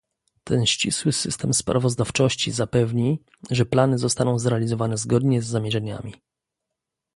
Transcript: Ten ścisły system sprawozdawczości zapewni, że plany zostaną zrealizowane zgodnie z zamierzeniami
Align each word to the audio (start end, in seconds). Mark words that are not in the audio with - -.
Ten 0.43 0.65
ścisły 0.65 1.11
system 1.11 1.53
sprawozdawczości 1.53 2.51
zapewni, 2.51 3.23
że 3.51 3.65
plany 3.65 3.97
zostaną 3.97 4.39
zrealizowane 4.39 4.97
zgodnie 4.97 5.41
z 5.41 5.45
zamierzeniami 5.47 6.13